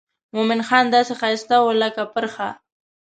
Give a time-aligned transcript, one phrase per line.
[0.35, 2.49] مومن خان داسې ښایسته و لکه پرخه.